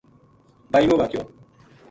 [0.71, 1.23] بائیوں واقعو